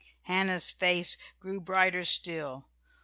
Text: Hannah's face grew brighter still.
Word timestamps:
Hannah's 0.23 0.71
face 0.71 1.15
grew 1.39 1.61
brighter 1.61 2.03
still. 2.05 2.65